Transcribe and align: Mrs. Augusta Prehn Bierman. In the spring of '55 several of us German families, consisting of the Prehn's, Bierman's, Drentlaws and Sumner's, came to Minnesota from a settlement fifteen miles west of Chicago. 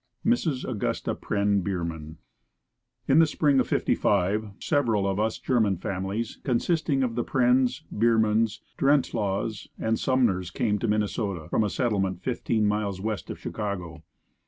Mrs. 0.25 0.67
Augusta 0.67 1.13
Prehn 1.13 1.63
Bierman. 1.63 2.17
In 3.07 3.19
the 3.19 3.27
spring 3.27 3.59
of 3.59 3.67
'55 3.67 4.49
several 4.59 5.07
of 5.07 5.19
us 5.19 5.37
German 5.37 5.77
families, 5.77 6.39
consisting 6.43 7.03
of 7.03 7.13
the 7.13 7.23
Prehn's, 7.23 7.83
Bierman's, 7.95 8.61
Drentlaws 8.79 9.67
and 9.77 9.99
Sumner's, 9.99 10.49
came 10.49 10.79
to 10.79 10.87
Minnesota 10.87 11.47
from 11.49 11.63
a 11.63 11.69
settlement 11.69 12.23
fifteen 12.23 12.65
miles 12.65 12.99
west 12.99 13.29
of 13.29 13.37
Chicago. 13.37 14.01